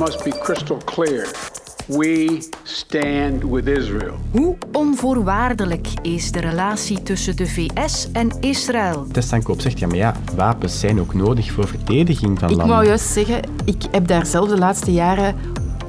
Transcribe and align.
must 0.00 0.24
be 0.24 0.30
crystal 0.30 0.78
clear. 0.84 1.30
We 1.86 2.38
stand 2.62 3.44
with 3.44 3.66
Israel. 3.66 4.14
Hoe 4.30 4.56
onvoorwaardelijk 4.72 5.88
is 6.02 6.32
de 6.32 6.40
relatie 6.40 7.02
tussen 7.02 7.36
de 7.36 7.46
VS 7.46 8.08
en 8.12 8.30
Israël? 8.40 9.06
Testankoop 9.12 9.60
zegt, 9.60 9.78
ja, 9.78 9.86
maar 9.86 9.96
ja, 9.96 10.14
wapens 10.36 10.80
zijn 10.80 11.00
ook 11.00 11.14
nodig 11.14 11.52
voor 11.52 11.68
verdediging 11.68 12.38
van 12.38 12.50
Ik 12.50 12.56
landen. 12.56 12.74
wou 12.74 12.86
juist 12.86 13.06
zeggen, 13.06 13.40
ik 13.64 13.82
heb 13.90 14.06
daar 14.06 14.26
zelf 14.26 14.48
de 14.48 14.58
laatste 14.58 14.92
jaren 14.92 15.34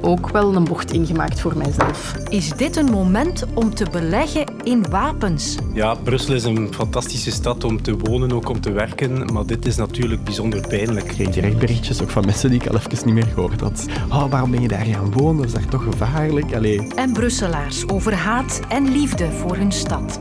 ook 0.02 0.30
wel 0.30 0.54
een 0.54 0.64
bocht 0.64 0.92
ingemaakt 0.92 1.40
voor 1.40 1.56
mijzelf. 1.56 2.14
Is 2.28 2.48
dit 2.48 2.76
een 2.76 2.90
moment 2.90 3.44
om 3.54 3.74
te 3.74 3.86
beleggen 3.90 4.44
in 4.62 4.90
wapens? 4.90 5.56
Ja, 5.74 5.94
Brussel 5.94 6.34
is 6.34 6.44
een 6.44 6.74
fantastische 6.74 7.30
stad 7.30 7.64
om 7.64 7.82
te 7.82 7.96
wonen, 7.96 8.32
ook 8.32 8.48
om 8.48 8.60
te 8.60 8.72
werken. 8.72 9.32
Maar 9.32 9.46
dit 9.46 9.66
is 9.66 9.76
natuurlijk 9.76 10.24
bijzonder 10.24 10.68
pijnlijk. 10.68 11.04
Ik 11.06 11.12
kreeg 11.12 11.30
direct 11.30 11.58
berichtjes 11.58 12.02
ook 12.02 12.10
van 12.10 12.24
mensen 12.24 12.50
die 12.50 12.60
ik 12.60 12.68
al 12.68 12.76
even 12.76 13.06
niet 13.06 13.14
meer 13.14 13.32
gehoord 13.34 13.60
had. 13.60 13.86
Oh, 14.08 14.30
waarom 14.30 14.50
ben 14.50 14.62
je 14.62 14.68
daar 14.68 14.84
gaan 14.84 15.12
wonen? 15.12 15.36
Dat 15.36 15.46
is 15.46 15.52
daar 15.52 15.68
toch 15.68 15.82
gevaarlijk? 15.82 16.54
Allee. 16.54 16.94
En 16.94 17.12
Brusselaars 17.12 17.88
over 17.88 18.14
haat 18.14 18.60
en 18.68 18.92
liefde 18.92 19.30
voor 19.30 19.56
hun 19.56 19.72
stad. 19.72 20.20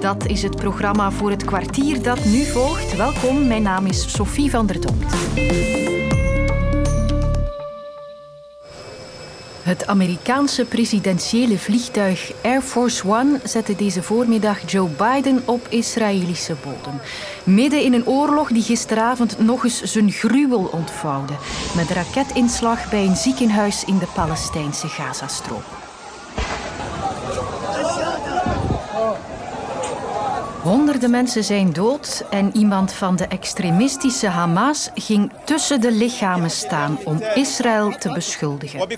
Dat 0.00 0.26
is 0.26 0.42
het 0.42 0.56
programma 0.56 1.10
voor 1.10 1.30
het 1.30 1.44
kwartier 1.44 2.02
dat 2.02 2.24
nu 2.24 2.44
volgt. 2.44 2.96
Welkom, 2.96 3.46
mijn 3.46 3.62
naam 3.62 3.86
is 3.86 4.12
Sophie 4.12 4.50
van 4.50 4.66
der 4.66 4.80
Donkt. 4.80 5.14
Het 9.64 9.86
Amerikaanse 9.86 10.64
presidentiële 10.64 11.58
vliegtuig 11.58 12.32
Air 12.42 12.62
Force 12.62 13.08
One 13.08 13.40
zette 13.44 13.76
deze 13.76 14.02
voormiddag 14.02 14.70
Joe 14.70 14.88
Biden 14.88 15.42
op 15.44 15.66
Israëlische 15.68 16.56
bodem. 16.62 17.00
Midden 17.44 17.82
in 17.82 17.92
een 17.92 18.06
oorlog 18.06 18.48
die 18.48 18.62
gisteravond 18.62 19.38
nog 19.38 19.64
eens 19.64 19.82
zijn 19.82 20.10
gruwel 20.10 20.64
ontvouwde. 20.64 21.34
Met 21.76 21.90
raketinslag 21.90 22.90
bij 22.90 23.04
een 23.04 23.16
ziekenhuis 23.16 23.84
in 23.84 23.98
de 23.98 24.08
Palestijnse 24.14 24.88
Gazastrook. 24.88 25.83
Honderden 30.64 31.10
mensen 31.10 31.44
zijn 31.44 31.72
dood 31.72 32.24
en 32.30 32.56
iemand 32.56 32.92
van 32.92 33.16
de 33.16 33.26
extremistische 33.26 34.26
Hamas 34.26 34.90
ging 34.94 35.32
tussen 35.44 35.80
de 35.80 35.92
lichamen 35.92 36.50
staan 36.50 36.98
om 37.04 37.22
Israël 37.34 37.90
te 37.98 38.12
beschuldigen. 38.12 38.88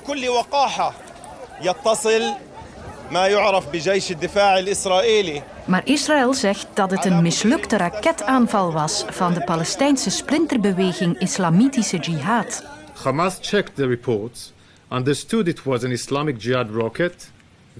Maar 5.65 5.83
Israël 5.85 6.35
zegt 6.35 6.67
dat 6.75 6.91
het 6.91 7.05
een 7.05 7.23
mislukte 7.23 7.77
raketaanval 7.77 8.73
was 8.73 9.05
van 9.09 9.35
de 9.35 9.45
Palestijnse 9.45 10.11
splinterbeweging 10.11 11.19
Islamitische 11.19 11.97
Jihad. 11.97 12.65
Hamas 13.03 13.39
checked 13.41 13.75
the 13.75 13.87
reports, 13.87 14.53
understood 14.93 15.49
it 15.49 15.63
was 15.63 15.85
an 15.85 15.91
Islamic 15.91 16.43
Jihad 16.43 16.71
rocket 16.71 17.31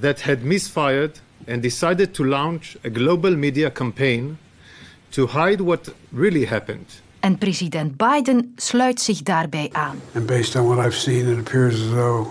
that 0.01 0.23
had 0.23 0.41
misfired 0.43 1.21
and 1.49 1.63
decided 1.63 2.15
to 2.15 2.25
launch 2.25 2.77
a 2.85 2.89
global 2.89 3.37
media 3.37 3.71
campaign 3.71 4.39
to 5.09 5.27
hide 5.27 5.63
what 5.63 5.93
really 6.13 6.47
happened. 6.47 7.03
En 7.21 7.39
president 7.39 7.97
Biden 7.97 8.53
sluit 8.57 9.01
zich 9.01 9.23
daarbij 9.23 9.69
aan. 9.73 10.01
And 10.15 10.27
based 10.27 10.57
on 10.57 10.67
what 10.67 10.87
I've 10.87 10.99
seen, 10.99 11.29
it 11.29 11.39
appears 11.39 11.75
as 11.75 11.89
though 11.89 12.29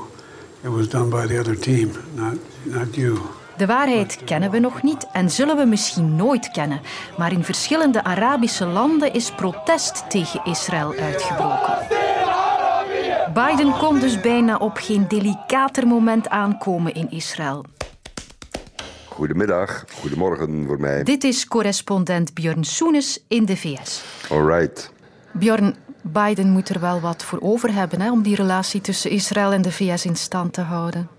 it 0.64 0.70
was 0.70 0.90
done 0.90 1.10
by 1.10 1.28
the 1.28 1.40
other 1.40 1.60
team, 1.60 1.92
not, 2.14 2.38
not 2.64 2.96
you. 2.96 3.18
De 3.58 3.66
waarheid 3.66 4.20
kennen 4.26 4.52
we 4.52 4.60
nog 4.60 4.84
niet 4.84 5.08
en 5.12 5.30
zullen 5.30 5.58
we 5.58 5.66
misschien 5.66 6.16
nooit 6.16 6.52
kennen. 6.52 6.82
Maar 7.18 7.32
in 7.32 7.44
verschillende 7.44 8.04
Arabische 8.04 8.66
landen 8.66 9.14
is 9.14 9.32
protest 9.32 10.10
tegen 10.10 10.42
Israël 10.44 10.94
uitgebroken. 10.94 11.74
Biden 13.34 13.78
kon 13.78 14.00
dus 14.00 14.22
bijna 14.22 14.58
op 14.58 14.78
geen 14.78 15.08
delicater 15.08 15.88
moment 15.88 16.30
aankomen 16.30 16.94
in 16.94 17.12
Israël. 17.12 17.66
Goedemiddag, 19.16 19.86
goedemorgen 20.00 20.66
voor 20.68 20.80
mij. 20.80 21.04
Dit 21.04 21.24
is 21.24 21.48
correspondent 21.48 22.34
Björn 22.34 22.64
Soenes 22.64 23.26
in 23.28 23.46
de 23.46 23.58
VS. 23.58 24.04
Alright. 24.30 24.92
Björn, 25.34 25.76
Biden 26.02 26.50
moet 26.50 26.70
er 26.70 26.80
wel 26.80 27.00
wat 27.00 27.24
voor 27.24 27.40
over 27.42 27.74
hebben 27.74 28.02
hè, 28.02 28.12
om 28.12 28.22
die 28.22 28.36
relatie 28.36 28.82
tussen 28.82 29.12
Israël 29.12 29.52
en 29.52 29.62
de 29.62 29.72
VS 29.72 30.06
in 30.06 30.16
stand 30.16 30.54
te 30.54 30.62
houden. 30.62 31.10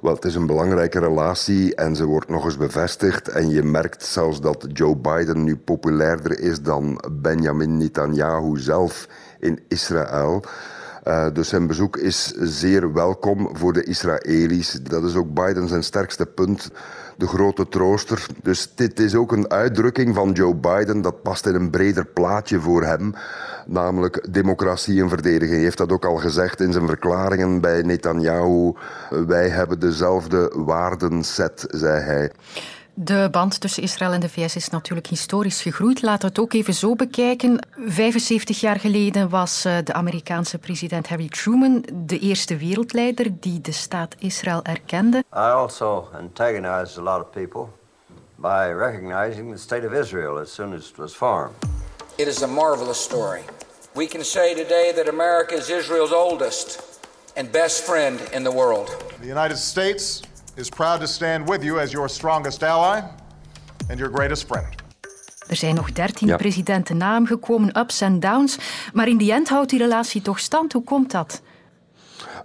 Wel, 0.00 0.14
het 0.14 0.24
is 0.24 0.34
een 0.34 0.46
belangrijke 0.46 0.98
relatie 0.98 1.74
en 1.74 1.96
ze 1.96 2.04
wordt 2.04 2.28
nog 2.28 2.44
eens 2.44 2.56
bevestigd. 2.56 3.28
En 3.28 3.48
je 3.48 3.62
merkt 3.62 4.04
zelfs 4.04 4.40
dat 4.40 4.66
Joe 4.72 4.96
Biden 4.96 5.44
nu 5.44 5.56
populairder 5.56 6.40
is 6.40 6.62
dan 6.62 7.04
Benjamin 7.12 7.76
Netanyahu 7.76 8.58
zelf 8.58 9.08
in 9.38 9.60
Israël. 9.68 10.44
Uh, 11.04 11.26
dus 11.32 11.48
zijn 11.48 11.66
bezoek 11.66 11.96
is 11.96 12.32
zeer 12.40 12.92
welkom 12.92 13.56
voor 13.56 13.72
de 13.72 13.84
Israëli's. 13.84 14.72
Dat 14.72 15.04
is 15.04 15.14
ook 15.14 15.34
Biden 15.34 15.68
zijn 15.68 15.84
sterkste 15.84 16.26
punt. 16.26 16.70
De 17.16 17.26
grote 17.26 17.68
trooster. 17.68 18.26
Dus 18.42 18.72
dit 18.74 19.00
is 19.00 19.14
ook 19.14 19.32
een 19.32 19.50
uitdrukking 19.50 20.14
van 20.14 20.32
Joe 20.32 20.54
Biden. 20.54 21.02
Dat 21.02 21.22
past 21.22 21.46
in 21.46 21.54
een 21.54 21.70
breder 21.70 22.06
plaatje 22.06 22.60
voor 22.60 22.84
hem. 22.84 23.14
Namelijk 23.66 24.32
democratie 24.32 25.02
en 25.02 25.08
verdedigen. 25.08 25.54
Hij 25.54 25.64
heeft 25.64 25.78
dat 25.78 25.92
ook 25.92 26.04
al 26.04 26.16
gezegd 26.16 26.60
in 26.60 26.72
zijn 26.72 26.86
verklaringen 26.86 27.60
bij 27.60 27.82
Netanyahu. 27.82 28.72
Wij 29.26 29.48
hebben 29.48 29.80
dezelfde 29.80 30.52
waardenset, 30.54 31.64
zei 31.68 32.00
hij. 32.00 32.30
De 32.96 33.28
band 33.30 33.60
tussen 33.60 33.82
Israël 33.82 34.12
en 34.12 34.20
de 34.20 34.28
VS 34.28 34.56
is 34.56 34.68
natuurlijk 34.68 35.06
historisch 35.06 35.62
gegroeid. 35.62 36.02
Laten 36.02 36.20
we 36.20 36.26
het 36.26 36.38
ook 36.38 36.52
even 36.52 36.74
zo 36.74 36.94
bekijken. 36.94 37.66
75 37.86 38.60
jaar 38.60 38.80
geleden 38.80 39.28
was 39.28 39.64
eh, 39.64 39.76
de 39.84 39.92
Amerikaanse 39.92 40.58
president 40.58 41.08
Harry 41.08 41.28
Truman 41.28 41.84
de 41.92 42.18
eerste 42.18 42.56
wereldleider 42.56 43.40
die 43.40 43.60
de 43.60 43.72
staat 43.72 44.14
Israël 44.18 44.62
erkende. 44.62 45.18
I 45.18 45.22
also 45.32 46.08
antagonized 46.12 46.98
a 46.98 47.02
lot 47.02 47.20
of 47.20 47.30
people 47.30 47.66
by 48.34 48.72
recognizing 48.76 49.52
the 49.52 49.60
state 49.60 49.86
of 49.86 49.92
Israel 49.92 50.38
as 50.38 50.54
soon 50.54 50.74
as 50.74 50.88
it 50.88 50.96
was 50.96 51.14
formed. 51.14 51.54
It 52.16 52.26
is 52.26 52.42
a 52.42 52.46
marvelous 52.46 53.02
story. 53.02 53.40
We 53.92 54.06
can 54.06 54.24
say 54.24 54.54
today 54.54 54.92
that 54.94 55.08
America 55.08 55.54
is 55.54 55.68
Israel's 55.68 56.12
oldest 56.12 56.82
and 57.36 57.50
best 57.50 57.84
friend 57.84 58.20
in 58.32 58.44
the 58.44 58.52
world. 58.52 58.96
The 59.20 59.30
United 59.30 59.58
States 59.58 60.20
is 60.54 60.68
proud 60.68 61.00
to 61.00 61.06
stand 61.06 61.48
with 61.48 61.62
you 61.62 61.80
as 61.80 61.90
your 61.90 62.08
strongest 62.08 62.62
ally 62.62 63.00
and 63.88 63.98
your 63.98 64.12
greatest 64.14 64.44
friend. 64.46 64.82
Er 65.46 65.56
zijn 65.56 65.74
nog 65.74 65.92
dertien 65.92 66.28
Ja. 66.28 66.36
presidenten 66.36 66.96
na 66.96 67.12
hem 67.12 67.26
gekomen, 67.26 67.78
ups 67.78 68.00
en 68.00 68.20
downs. 68.20 68.58
Maar 68.92 69.08
in 69.08 69.16
die 69.16 69.32
end 69.32 69.48
houdt 69.48 69.70
die 69.70 69.78
relatie 69.78 70.22
toch 70.22 70.38
stand. 70.38 70.72
Hoe 70.72 70.84
komt 70.84 71.10
dat? 71.10 71.42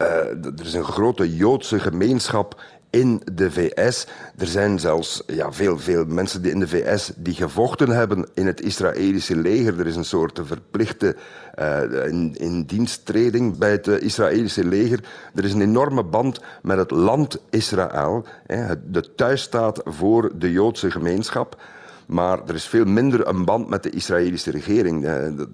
Uh, 0.02 0.08
er 0.08 0.54
is 0.66 0.74
een 0.74 0.84
grote 0.84 1.36
Joodse 1.36 1.80
gemeenschap 1.80 2.62
in 2.90 3.22
de 3.34 3.52
VS. 3.52 4.08
Er 4.38 4.48
zijn 4.48 4.80
zelfs 4.80 5.24
ja, 5.28 5.52
veel, 5.52 5.80
veel 5.80 6.06
mensen 6.06 6.42
die 6.42 6.52
in 6.52 6.60
de 6.60 6.68
VS 6.68 7.12
die 7.16 7.34
gevochten 7.34 7.90
hebben 7.90 8.28
in 8.34 8.46
het 8.46 8.62
Israëlische 8.62 9.36
leger. 9.36 9.80
Er 9.80 9.88
is 9.88 9.96
een 9.96 10.06
soort 10.06 10.40
verplichte 10.44 11.16
uh, 11.60 11.82
in, 12.08 12.36
in 12.38 12.64
diensttreding 12.64 13.58
bij 13.58 13.72
het 13.72 13.88
uh, 13.88 14.02
Israëlische 14.02 14.66
leger. 14.66 15.00
Er 15.36 15.44
is 15.44 15.54
een 15.54 15.62
enorme 15.62 16.04
band 16.04 16.42
met 16.62 16.78
het 16.78 16.92
land 16.92 17.38
Israël, 17.50 18.26
hè, 18.46 18.92
de 18.92 19.16
thuisstaat 19.16 19.82
voor 19.86 20.32
de 20.36 20.52
Joodse 20.52 20.92
gemeenschap. 20.92 21.62
Maar 22.10 22.40
er 22.48 22.56
is 22.56 22.68
veel 22.68 22.86
minder 22.86 23.28
een 23.28 23.46
band 23.46 23.70
met 23.70 23.84
de 23.84 23.90
Israëlische 23.90 24.52
regering. 24.52 25.06
Uh, 25.06 25.46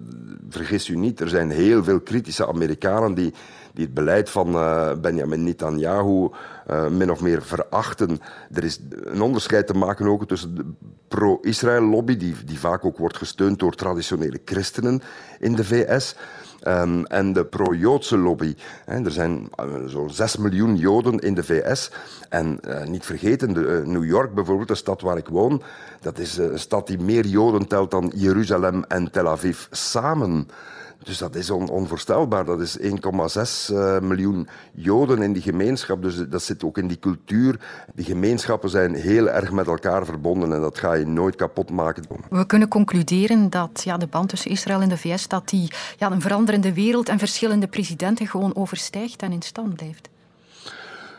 vergis 0.48 0.88
u 0.88 0.96
niet, 0.96 1.20
er 1.20 1.28
zijn 1.28 1.50
heel 1.50 1.84
veel 1.84 2.00
kritische 2.00 2.46
Amerikanen 2.46 3.14
die, 3.14 3.34
die 3.72 3.84
het 3.84 3.94
beleid 3.94 4.30
van 4.30 4.48
uh, 4.48 4.92
Benjamin 5.00 5.44
Netanyahu 5.44 6.28
uh, 6.70 6.88
min 6.88 7.10
of 7.10 7.20
meer 7.20 7.42
verachten. 7.42 8.18
Er 8.52 8.64
is 8.64 8.80
een 8.90 9.20
onderscheid 9.20 9.66
te 9.66 9.74
maken 9.74 10.06
ook 10.06 10.26
tussen 10.26 10.54
de 10.54 10.64
pro-Israël-lobby, 11.08 12.16
die, 12.16 12.34
die 12.44 12.58
vaak 12.58 12.84
ook 12.84 12.98
wordt 12.98 13.16
gesteund 13.16 13.58
door 13.58 13.74
traditionele 13.74 14.40
christenen 14.44 15.02
in 15.38 15.54
de 15.54 15.64
VS. 15.64 16.16
Um, 16.66 17.04
en 17.04 17.32
de 17.32 17.44
pro-Joodse 17.44 18.18
lobby. 18.18 18.54
Er 18.84 19.10
zijn 19.10 19.48
uh, 19.60 19.66
zo'n 19.86 20.10
6 20.10 20.36
miljoen 20.36 20.76
Joden 20.76 21.18
in 21.18 21.34
de 21.34 21.42
VS. 21.42 21.90
En 22.28 22.60
uh, 22.68 22.84
niet 22.84 23.04
vergeten, 23.04 23.52
de, 23.52 23.60
uh, 23.60 23.86
New 23.86 24.04
York 24.04 24.34
bijvoorbeeld, 24.34 24.68
de 24.68 24.74
stad 24.74 25.00
waar 25.00 25.16
ik 25.16 25.28
woon, 25.28 25.62
dat 26.00 26.18
is 26.18 26.36
een 26.36 26.58
stad 26.58 26.86
die 26.86 26.98
meer 26.98 27.26
Joden 27.26 27.66
telt 27.66 27.90
dan 27.90 28.12
Jeruzalem 28.14 28.84
en 28.88 29.10
Tel 29.10 29.28
Aviv 29.28 29.66
samen. 29.70 30.48
Dus 31.02 31.18
dat 31.18 31.34
is 31.34 31.50
on 31.50 31.68
onvoorstelbaar. 31.68 32.44
Dat 32.44 32.60
is 32.60 32.78
1,6 32.78 32.88
uh, 33.72 33.98
miljoen 34.00 34.48
Joden 34.72 35.22
in 35.22 35.32
die 35.32 35.42
gemeenschap. 35.42 36.02
Dus 36.02 36.16
dat 36.28 36.42
zit 36.42 36.64
ook 36.64 36.78
in 36.78 36.88
die 36.88 36.98
cultuur. 36.98 37.60
Die 37.94 38.04
gemeenschappen 38.04 38.70
zijn 38.70 38.94
heel 38.94 39.28
erg 39.28 39.52
met 39.52 39.66
elkaar 39.66 40.04
verbonden 40.04 40.52
en 40.52 40.60
dat 40.60 40.78
ga 40.78 40.92
je 40.92 41.06
nooit 41.06 41.36
kapot 41.36 41.70
maken. 41.70 42.04
We 42.30 42.46
kunnen 42.46 42.68
concluderen 42.68 43.50
dat 43.50 43.82
ja, 43.84 43.96
de 43.96 44.06
band 44.06 44.28
tussen 44.28 44.50
Israël 44.50 44.80
en 44.80 44.88
de 44.88 44.98
VS 44.98 45.28
dat 45.28 45.48
die, 45.48 45.70
ja, 45.96 46.10
een 46.10 46.20
veranderende 46.20 46.72
wereld 46.72 47.08
en 47.08 47.18
verschillende 47.18 47.66
presidenten 47.66 48.26
gewoon 48.26 48.56
overstijgt 48.56 49.22
en 49.22 49.32
in 49.32 49.42
stand 49.42 49.74
blijft. 49.74 50.08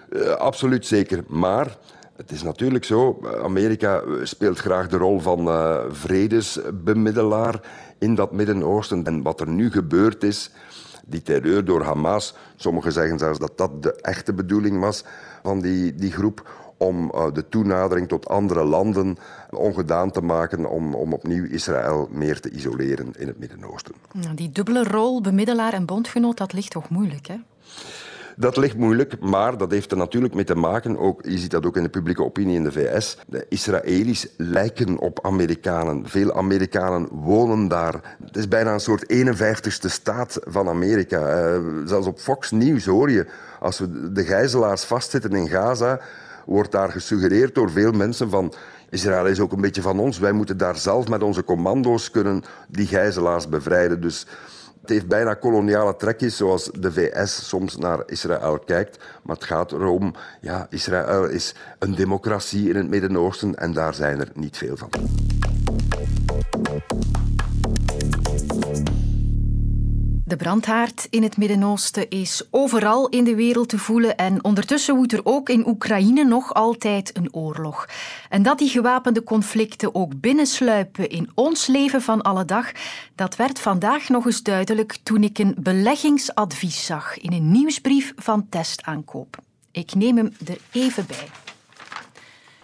Uh, 0.09 0.29
absoluut 0.29 0.85
zeker. 0.85 1.23
Maar 1.27 1.77
het 2.15 2.31
is 2.31 2.43
natuurlijk 2.43 2.85
zo, 2.85 3.19
Amerika 3.43 4.01
speelt 4.23 4.57
graag 4.57 4.87
de 4.87 4.97
rol 4.97 5.19
van 5.19 5.47
uh, 5.47 5.79
vredesbemiddelaar 5.89 7.59
in 7.99 8.15
dat 8.15 8.31
Midden-Oosten. 8.31 9.03
En 9.05 9.21
wat 9.21 9.39
er 9.39 9.47
nu 9.47 9.71
gebeurd 9.71 10.23
is, 10.23 10.51
Die 11.09 11.21
terreur 11.21 11.65
door 11.65 11.83
Hamas, 11.83 12.33
sommigen 12.55 12.91
zeggen 12.91 13.19
zelfs 13.19 13.39
dat 13.39 13.57
dat 13.57 13.83
de 13.83 13.93
echte 14.01 14.33
bedoeling 14.33 14.79
was 14.79 15.03
van 15.43 15.61
die, 15.61 15.95
die 15.95 16.11
groep, 16.11 16.49
om 16.77 17.11
uh, 17.15 17.25
de 17.33 17.49
toenadering 17.49 18.07
tot 18.07 18.27
andere 18.27 18.63
landen 18.63 19.17
ongedaan 19.49 20.11
te 20.11 20.21
maken, 20.21 20.69
om, 20.69 20.95
om 20.95 21.13
opnieuw 21.13 21.45
Israël 21.45 22.07
meer 22.11 22.39
te 22.39 22.49
isoleren 22.49 23.13
in 23.17 23.27
het 23.27 23.39
Midden-Oosten. 23.39 23.93
Die 24.35 24.51
dubbele 24.51 24.83
rol, 24.83 25.21
bemiddelaar 25.21 25.73
en 25.73 25.85
bondgenoot, 25.85 26.37
dat 26.37 26.53
ligt 26.53 26.71
toch 26.71 26.89
moeilijk, 26.89 27.27
hè? 27.27 27.35
Dat 28.39 28.57
ligt 28.57 28.77
moeilijk, 28.77 29.19
maar 29.19 29.57
dat 29.57 29.71
heeft 29.71 29.91
er 29.91 29.97
natuurlijk 29.97 30.33
mee 30.33 30.43
te 30.43 30.55
maken, 30.55 30.97
ook, 30.97 31.25
je 31.25 31.37
ziet 31.37 31.51
dat 31.51 31.65
ook 31.65 31.77
in 31.77 31.83
de 31.83 31.89
publieke 31.89 32.23
opinie 32.23 32.55
in 32.55 32.63
de 32.63 32.71
VS, 32.71 33.17
de 33.27 33.45
Israëli's 33.49 34.27
lijken 34.37 34.97
op 34.97 35.25
Amerikanen. 35.25 36.09
Veel 36.09 36.33
Amerikanen 36.33 37.07
wonen 37.11 37.67
daar. 37.67 38.17
Het 38.25 38.37
is 38.37 38.47
bijna 38.47 38.73
een 38.73 38.79
soort 38.79 39.13
51ste 39.13 39.89
staat 39.89 40.39
van 40.43 40.69
Amerika. 40.69 41.51
Uh, 41.53 41.61
zelfs 41.85 42.07
op 42.07 42.19
Fox 42.19 42.51
News 42.51 42.85
hoor 42.85 43.11
je, 43.11 43.25
als 43.59 43.79
we 43.79 44.11
de 44.11 44.23
gijzelaars 44.23 44.83
vastzitten 44.83 45.31
in 45.31 45.47
Gaza, 45.47 45.99
wordt 46.45 46.71
daar 46.71 46.91
gesuggereerd 46.91 47.55
door 47.55 47.71
veel 47.71 47.91
mensen 47.91 48.29
van 48.29 48.53
Israël 48.89 49.25
is 49.25 49.39
ook 49.39 49.51
een 49.51 49.61
beetje 49.61 49.81
van 49.81 49.99
ons. 49.99 50.19
Wij 50.19 50.31
moeten 50.31 50.57
daar 50.57 50.75
zelf 50.75 51.07
met 51.07 51.23
onze 51.23 51.43
commando's 51.43 52.11
kunnen 52.11 52.43
die 52.67 52.87
gijzelaars 52.87 53.49
bevrijden. 53.49 54.01
Dus 54.01 54.25
het 54.87 54.95
heeft 54.95 55.07
bijna 55.07 55.33
koloniale 55.33 55.95
trekjes, 55.95 56.37
zoals 56.37 56.69
de 56.79 56.91
VS 56.91 57.47
soms 57.47 57.77
naar 57.77 58.03
Israël 58.05 58.59
kijkt. 58.59 58.97
Maar 59.23 59.35
het 59.35 59.45
gaat 59.45 59.71
erom, 59.71 60.13
ja, 60.41 60.67
Israël 60.69 61.25
is 61.25 61.55
een 61.79 61.95
democratie 61.95 62.69
in 62.69 62.75
het 62.75 62.87
Midden-Oosten 62.87 63.55
en 63.55 63.73
daar 63.73 63.93
zijn 63.93 64.19
er 64.19 64.29
niet 64.33 64.57
veel 64.57 64.77
van. 64.77 64.89
De 70.27 70.35
brandhaard 70.35 71.07
in 71.09 71.23
het 71.23 71.37
Midden-Oosten 71.37 72.09
is 72.09 72.47
overal 72.49 73.07
in 73.07 73.23
de 73.23 73.35
wereld 73.35 73.69
te 73.69 73.77
voelen 73.77 74.17
en 74.17 74.43
ondertussen 74.43 74.95
woedt 74.95 75.13
er 75.13 75.21
ook 75.23 75.49
in 75.49 75.67
Oekraïne 75.67 76.23
nog 76.23 76.53
altijd 76.53 77.17
een 77.17 77.33
oorlog. 77.33 77.87
En 78.29 78.43
dat 78.43 78.57
die 78.57 78.69
gewapende 78.69 79.23
conflicten 79.23 79.95
ook 79.95 80.19
binnensluipen 80.19 81.09
in 81.09 81.29
ons 81.33 81.67
leven 81.67 82.01
van 82.01 82.21
alle 82.21 82.45
dag, 82.45 82.71
dat 83.15 83.35
werd 83.35 83.59
vandaag 83.59 84.09
nog 84.09 84.25
eens 84.25 84.43
duidelijk 84.43 84.97
toen 85.03 85.23
ik 85.23 85.39
een 85.39 85.55
beleggingsadvies 85.59 86.85
zag 86.85 87.17
in 87.17 87.33
een 87.33 87.51
nieuwsbrief 87.51 88.13
van 88.15 88.49
Testaankoop. 88.49 89.37
Ik 89.71 89.95
neem 89.95 90.17
hem 90.17 90.33
er 90.45 90.57
even 90.71 91.05
bij. 91.05 91.46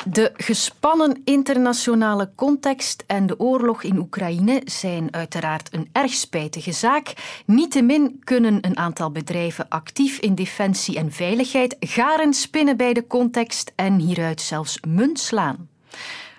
De 0.06 0.32
gespannen 0.38 1.22
internationale 1.24 2.32
context 2.36 3.04
en 3.08 3.26
de 3.28 3.40
oorlog 3.40 3.84
in 3.84 3.98
Oekraïne 3.98 4.62
zijn 4.66 5.14
uiteraard 5.14 5.74
een 5.74 5.90
erg 5.92 6.14
spijtige 6.14 6.72
zaak. 6.72 7.14
Niettemin 7.46 8.22
kunnen 8.24 8.58
een 8.62 8.78
aantal 8.78 9.12
bedrijven 9.12 9.70
actief 9.70 10.20
in 10.20 10.36
defensie 10.36 10.98
en 10.98 11.12
veiligheid 11.12 11.76
garen 11.80 12.34
spinnen 12.34 12.78
bij 12.78 12.94
de 12.94 13.08
context 13.08 13.72
en 13.76 14.00
hieruit 14.00 14.42
zelfs 14.42 14.80
munt 14.88 15.20
slaan. 15.20 15.68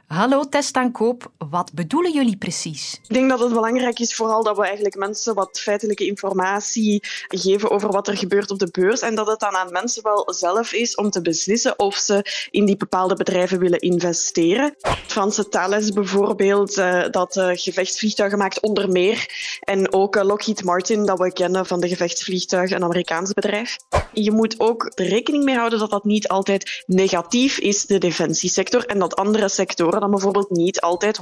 Hallo 0.06 0.48
testaankoop, 0.48 1.30
wat 1.38 1.72
bedoelen 1.72 2.12
jullie 2.12 2.36
precies? 2.36 3.00
Ik 3.08 3.14
denk 3.14 3.30
dat 3.30 3.40
het 3.40 3.52
belangrijk 3.52 3.98
is 3.98 4.14
vooral 4.14 4.42
dat 4.42 4.56
we 4.56 4.64
eigenlijk 4.64 4.96
mensen 4.96 5.34
wat 5.34 5.60
feitelijke 5.60 6.06
informatie 6.06 6.98
geven 7.28 7.70
over 7.70 7.90
wat 7.90 8.08
er 8.08 8.16
gebeurt 8.16 8.50
op 8.50 8.58
de 8.58 8.68
beurs 8.70 9.00
en 9.00 9.14
dat 9.14 9.26
het 9.26 9.40
dan 9.40 9.54
aan 9.54 9.72
mensen 9.72 10.02
wel 10.02 10.32
zelf 10.32 10.72
is 10.72 10.94
om 10.94 11.10
te 11.10 11.22
beslissen 11.22 11.78
of 11.78 11.94
ze 11.96 12.46
in 12.50 12.64
die 12.64 12.76
bepaalde 12.76 13.14
bedrijven 13.14 13.58
willen 13.58 13.80
investeren. 13.80 14.76
Franse 15.06 15.48
Thales 15.48 15.90
bijvoorbeeld, 15.90 16.78
uh, 16.78 17.04
dat 17.10 17.36
uh, 17.36 17.48
gevechtsvliegtuigen 17.52 18.38
maakt 18.38 18.60
onder 18.60 18.88
meer 18.88 19.26
en 19.60 19.92
ook 19.92 20.16
uh, 20.16 20.24
Lockheed 20.24 20.64
Martin, 20.64 21.06
dat 21.06 21.18
we 21.18 21.32
kennen 21.32 21.66
van 21.66 21.80
de 21.80 21.88
gevechtsvliegtuigen, 21.88 22.76
een 22.76 22.84
Amerikaans 22.84 23.32
bedrijf. 23.32 23.76
Je 24.14 24.30
moet 24.30 24.60
ook 24.60 24.92
rekening 24.94 25.44
mee 25.44 25.56
houden 25.56 25.78
dat 25.78 25.90
dat 25.90 26.04
niet 26.04 26.28
altijd 26.28 26.84
negatief 26.86 27.58
is, 27.58 27.86
de 27.86 27.98
defensiesector, 27.98 28.86
en 28.86 28.98
dat 28.98 29.16
andere 29.16 29.48
sectoren 29.48 30.00
dan 30.00 30.10
bijvoorbeeld 30.10 30.50
niet 30.50 30.80
altijd 30.80 31.20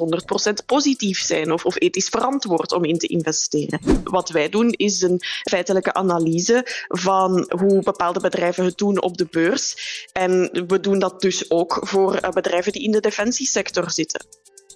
100% 0.61 0.65
positief 0.67 1.21
zijn 1.21 1.53
of, 1.53 1.65
of 1.65 1.81
ethisch 1.81 2.09
verantwoord 2.09 2.73
om 2.73 2.85
in 2.85 2.99
te 2.99 3.07
investeren. 3.07 3.81
Wat 4.05 4.31
wij 4.31 4.49
doen 4.49 4.71
is 4.71 5.03
een 5.03 5.21
feitelijke 5.43 5.95
analyse 5.95 6.85
van 6.89 7.51
hoe 7.59 7.83
bepaalde 7.83 8.21
bedrijven 8.21 8.65
het 8.65 8.79
doen 8.79 9.03
op 9.03 9.17
de 9.17 9.27
beurs. 9.31 9.77
En 10.13 10.65
we 10.67 10.81
doen 10.81 10.99
dat 10.99 11.21
dus 11.21 11.51
ook 11.51 11.79
voor 11.81 12.21
bedrijven 12.35 12.73
die 12.73 12.83
in 12.83 12.93
de 12.93 13.01
defensiesector 13.01 13.91
zitten. 13.91 14.27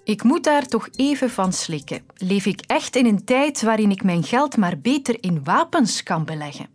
Ik 0.04 0.22
moet 0.22 0.44
daar 0.44 0.66
toch 0.66 0.88
even 0.96 1.30
van 1.30 1.52
slikken. 1.52 2.02
Leef 2.14 2.46
ik 2.46 2.60
echt 2.66 2.96
in 2.96 3.06
een 3.06 3.24
tijd 3.24 3.62
waarin 3.62 3.90
ik 3.90 4.02
mijn 4.02 4.22
geld 4.22 4.56
maar 4.56 4.78
beter 4.78 5.16
in 5.20 5.44
wapens 5.44 6.02
kan 6.02 6.24
beleggen? 6.24 6.66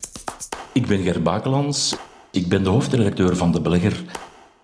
Ik 0.74 0.88
ben 0.88 1.02
Ger 1.02 1.22
Bakelands. 1.22 1.96
Ik 2.32 2.48
ben 2.48 2.64
de 2.64 2.70
hoofdredacteur 2.70 3.36
van 3.36 3.52
De 3.52 3.62
Belegger. 3.62 4.04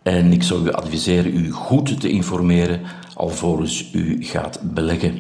En 0.04 0.32
ik 0.32 0.44
zou 0.44 0.66
u 0.66 0.72
adviseren 0.72 1.36
u 1.36 1.52
goed 1.52 2.00
te 2.00 2.10
informeren 2.10 2.82
alvorens 3.14 3.94
u 3.94 4.24
gaat 4.24 4.60
beleggen. 4.64 5.20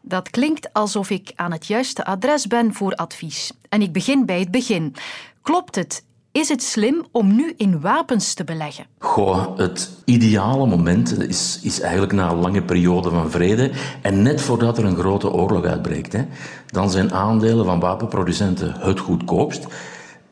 Dat 0.00 0.30
klinkt 0.30 0.72
alsof 0.72 1.10
ik 1.10 1.32
aan 1.34 1.52
het 1.52 1.66
juiste 1.66 2.04
adres 2.04 2.46
ben 2.46 2.74
voor 2.74 2.94
advies. 2.94 3.52
En 3.68 3.82
ik 3.82 3.92
begin 3.92 4.26
bij 4.26 4.40
het 4.40 4.50
begin. 4.50 4.94
Klopt 5.42 5.74
het? 5.74 6.04
Is 6.32 6.48
het 6.48 6.62
slim 6.62 7.04
om 7.10 7.34
nu 7.34 7.54
in 7.56 7.80
wapens 7.80 8.34
te 8.34 8.44
beleggen? 8.44 8.86
Goh, 8.98 9.58
het 9.58 9.90
ideale 10.04 10.66
moment 10.66 11.18
is, 11.28 11.60
is 11.62 11.80
eigenlijk 11.80 12.12
na 12.12 12.30
een 12.30 12.38
lange 12.38 12.62
periode 12.62 13.10
van 13.10 13.30
vrede 13.30 13.70
en 14.02 14.22
net 14.22 14.40
voordat 14.40 14.78
er 14.78 14.84
een 14.84 14.96
grote 14.96 15.30
oorlog 15.30 15.64
uitbreekt. 15.64 16.12
Hè. 16.12 16.24
Dan 16.66 16.90
zijn 16.90 17.12
aandelen 17.12 17.64
van 17.64 17.80
wapenproducenten 17.80 18.74
het 18.78 19.00
goedkoopst. 19.00 19.66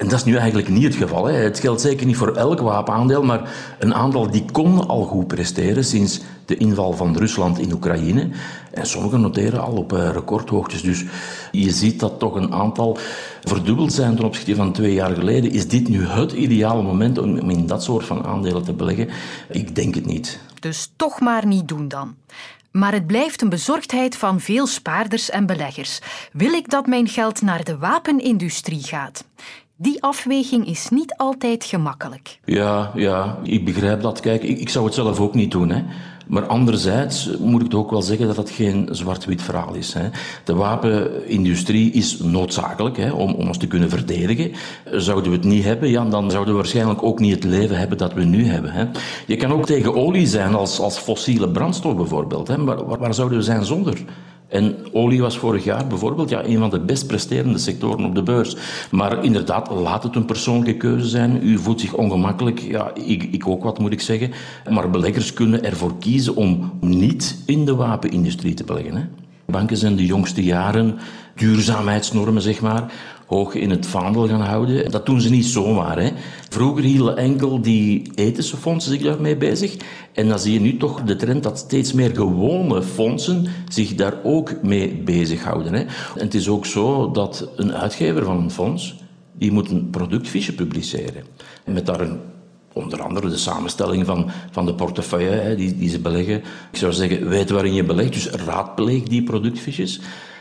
En 0.01 0.09
dat 0.09 0.19
is 0.19 0.25
nu 0.25 0.37
eigenlijk 0.37 0.69
niet 0.69 0.83
het 0.83 0.95
geval. 0.95 1.25
Hè. 1.25 1.33
Het 1.33 1.59
geldt 1.59 1.81
zeker 1.81 2.07
niet 2.07 2.17
voor 2.17 2.37
elk 2.37 2.61
wapenaandeel, 2.61 3.23
maar 3.23 3.51
een 3.79 3.95
aantal 3.95 4.31
die 4.31 4.45
kon 4.53 4.89
al 4.89 5.05
goed 5.05 5.27
presteren 5.27 5.85
sinds 5.85 6.21
de 6.45 6.57
inval 6.57 6.93
van 6.93 7.17
Rusland 7.17 7.59
in 7.59 7.73
Oekraïne. 7.73 8.29
En 8.73 8.87
sommigen 8.87 9.21
noteren 9.21 9.63
al 9.63 9.73
op 9.73 9.93
eh, 9.93 10.11
recordhoogtes. 10.11 10.83
Dus 10.83 11.05
je 11.51 11.71
ziet 11.71 12.01
dat 12.01 12.19
toch 12.19 12.35
een 12.35 12.53
aantal 12.53 12.99
verdubbeld 13.43 13.93
zijn 13.93 14.17
ten 14.17 14.25
opzichte 14.25 14.55
van 14.55 14.73
twee 14.73 14.93
jaar 14.93 15.15
geleden. 15.15 15.53
Is 15.53 15.69
dit 15.69 15.89
nu 15.89 16.07
het 16.07 16.33
ideale 16.33 16.83
moment 16.83 17.19
om 17.19 17.51
in 17.51 17.67
dat 17.67 17.83
soort 17.83 18.07
van 18.07 18.25
aandelen 18.25 18.65
te 18.65 18.73
beleggen? 18.73 19.09
Ik 19.51 19.75
denk 19.75 19.95
het 19.95 20.07
niet. 20.07 20.41
Dus 20.61 20.93
toch 20.97 21.21
maar 21.21 21.47
niet 21.47 21.69
doen 21.69 21.89
dan. 21.89 22.15
Maar 22.71 22.93
het 22.93 23.07
blijft 23.07 23.43
een 23.43 23.49
bezorgdheid 23.49 24.17
van 24.17 24.41
veel 24.41 24.67
spaarders 24.67 25.31
en 25.31 25.47
beleggers. 25.47 25.99
Wil 26.33 26.53
ik 26.53 26.71
dat 26.71 26.87
mijn 26.87 27.09
geld 27.09 27.43
naar 27.43 27.65
de 27.65 27.79
wapenindustrie 27.79 28.83
gaat? 28.83 29.25
Die 29.83 30.03
afweging 30.03 30.67
is 30.67 30.89
niet 30.89 31.15
altijd 31.17 31.65
gemakkelijk. 31.65 32.39
Ja, 32.45 32.91
ja, 32.95 33.39
ik 33.43 33.65
begrijp 33.65 34.03
dat. 34.03 34.21
Kijk, 34.21 34.43
ik, 34.43 34.69
zou 34.69 34.85
het 34.85 34.95
zelf 34.95 35.21
ook 35.21 35.35
niet 35.35 35.51
doen. 35.51 35.71
Hè. 35.71 35.83
Maar 36.27 36.47
anderzijds 36.47 37.31
moet 37.39 37.63
ik 37.63 37.75
ook 37.75 37.91
wel 37.91 38.03
zeggen 38.03 38.27
dat 38.27 38.37
dat 38.37 38.51
geen 38.51 38.89
zwart-wit 38.91 39.43
verhaal 39.43 39.75
is. 39.75 39.93
Hè. 39.93 40.09
De 40.45 40.55
wapenindustrie 40.55 41.93
is 41.93 42.19
noodzakelijk 42.19 42.97
hè, 42.97 43.11
om, 43.11 43.33
om 43.35 43.47
ons 43.47 43.59
te 43.59 43.67
kunnen 43.67 43.89
verdedigen. 43.89 44.53
Zouden 44.85 45.31
we 45.31 45.37
het 45.37 45.47
niet 45.47 45.65
hebben, 45.65 45.89
ja, 45.89 46.05
dan 46.05 46.31
zouden 46.31 46.55
we 46.55 46.61
waarschijnlijk 46.61 47.03
ook 47.03 47.19
niet 47.19 47.35
het 47.35 47.45
leven 47.45 47.79
hebben 47.79 47.99
dat 47.99 48.13
we 48.13 48.25
nu 48.25 48.47
hebben. 48.47 48.73
Hè. 48.73 48.85
Je 49.27 49.37
kan 49.37 49.53
ook 49.53 49.67
tegen 49.67 49.95
olie 49.95 50.27
zijn 50.27 50.55
als, 50.55 50.81
als 50.81 50.99
fossiele 50.99 51.49
brandstof 51.49 51.97
bijvoorbeeld. 51.97 52.49
Hè. 52.49 52.59
Maar 52.59 52.99
waar 52.99 53.15
zouden 53.15 53.39
we 53.39 53.45
zijn 53.45 53.65
zonder? 53.65 54.05
En 54.51 54.77
olie 54.93 55.21
was 55.21 55.39
vorig 55.39 55.65
jaar 55.65 55.87
bijvoorbeeld 55.87 56.29
ja, 56.29 56.45
een 56.45 56.59
van 56.59 56.71
de 56.71 56.81
best 56.81 57.07
presterende 57.07 57.59
sectoren 57.59 58.05
op 58.05 58.15
de 58.15 58.23
beurs. 58.23 58.57
Maar 58.91 59.25
inderdaad, 59.25 59.71
laat 59.71 60.03
het 60.03 60.17
een 60.17 60.25
persoonlijke 60.25 60.77
keuze 60.77 61.09
zijn. 61.09 61.41
U 61.43 61.59
voelt 61.59 61.81
zich 61.81 61.95
ongemakkelijk. 61.95 62.59
Ja, 62.59 62.95
ik, 62.95 63.23
ik 63.23 63.49
ook 63.49 63.63
wat 63.63 63.79
moet 63.79 63.93
ik 63.93 64.01
zeggen. 64.01 64.31
Maar 64.71 64.91
beleggers 64.91 65.33
kunnen 65.33 65.65
ervoor 65.65 65.99
kiezen 65.99 66.37
om 66.37 66.73
niet 66.81 67.43
in 67.47 67.65
de 67.65 67.75
wapenindustrie 67.75 68.55
te 68.55 68.65
beleggen. 68.65 68.97
Hè. 68.97 69.03
Banken 69.47 69.77
zijn 69.77 69.97
de 69.97 70.07
jongste 70.07 70.45
jaren 70.45 70.99
duurzaamheidsnormen, 71.41 72.43
zeg 72.43 72.61
maar, 72.61 72.93
hoog 73.27 73.55
in 73.55 73.71
het 73.71 73.87
vaandel 73.87 74.29
gaan 74.29 74.41
houden. 74.41 74.91
Dat 74.91 75.07
doen 75.07 75.21
ze 75.21 75.31
niet 75.31 75.47
zomaar. 75.47 76.03
Hè. 76.03 76.11
Vroeger 76.49 76.85
hielden 76.85 77.17
enkel 77.17 77.61
die 77.61 78.11
ethische 78.15 78.57
fondsen 78.57 78.93
zich 78.93 79.03
daarmee 79.03 79.37
bezig. 79.37 79.77
En 80.13 80.29
dan 80.29 80.39
zie 80.39 80.53
je 80.53 80.61
nu 80.61 80.77
toch 80.77 81.03
de 81.03 81.17
trend 81.17 81.43
dat 81.43 81.59
steeds 81.59 81.93
meer 81.93 82.11
gewone 82.15 82.83
fondsen 82.83 83.47
zich 83.69 83.95
daar 83.95 84.15
ook 84.23 84.63
mee 84.63 85.03
bezighouden. 85.05 85.73
Hè. 85.73 85.81
En 85.81 86.25
het 86.25 86.35
is 86.35 86.49
ook 86.49 86.67
zo 86.67 87.11
dat 87.11 87.49
een 87.57 87.75
uitgever 87.75 88.25
van 88.25 88.37
een 88.37 88.51
fonds, 88.51 88.97
die 89.33 89.53
moet 89.53 89.71
een 89.71 89.91
productfiche 89.91 90.55
publiceren. 90.55 91.25
En 91.65 91.73
met 91.73 91.87
daar 91.87 92.01
een 92.01 92.19
onder 92.73 93.03
andere 93.03 93.29
de 93.29 93.37
samenstelling 93.37 94.07
van, 94.07 94.31
van 94.51 94.67
de 94.67 94.75
portefeuille 94.75 95.31
hè, 95.31 95.57
die, 95.57 95.79
die 95.79 95.89
ze 95.89 95.99
beleggen. 95.99 96.43
Ik 96.73 96.79
zou 96.79 96.93
zeggen, 96.93 97.29
weet 97.29 97.51
waarin 97.51 97.75
je 97.75 97.85
belegt, 97.85 98.13
dus 98.13 98.27
raadpleeg 98.27 99.03
die 99.03 99.23
productfiches. 99.23 100.01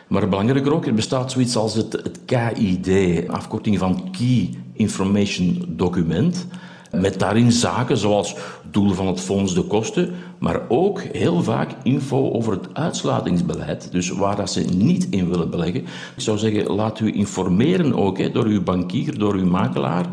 Maar 0.10 0.30
belangrijker 0.30 0.74
ook, 0.74 0.86
er 0.86 0.94
bestaat 0.94 1.32
zoiets 1.32 1.56
als 1.56 1.75
het, 1.75 2.12
KID, 2.25 2.89
afkorting 3.28 3.78
van 3.78 4.12
Key 4.12 4.50
Information 4.74 5.66
Document. 5.68 6.48
Met 6.92 7.20
daarin 7.20 7.51
zaken 7.51 7.98
zoals 7.98 8.36
doel 8.72 8.94
van 8.94 9.08
het 9.08 9.20
fonds 9.20 9.54
de 9.54 9.62
kosten, 9.62 10.13
maar 10.39 10.62
ook 10.68 11.01
heel 11.01 11.44
vaak 11.44 11.72
info 11.84 12.32
over 12.32 12.54
het 12.54 12.68
uitsluitingsbeleid. 12.74 13.92
Dus 13.92 14.10
waar 14.10 14.36
dat 14.36 14.51
ze 14.51 14.62
niet 14.62 15.08
in 15.10 15.30
willen 15.30 15.50
beleggen. 15.50 15.82
Ik 16.16 16.22
zou 16.22 16.38
zeggen, 16.38 16.72
laat 16.72 17.00
u 17.00 17.13
informeren 17.13 17.96
ook 17.96 18.18
hè, 18.18 18.32
door 18.32 18.46
uw 18.46 18.63
bankier, 18.63 19.18
door 19.18 19.34
uw 19.34 19.46
makelaar. 19.46 20.06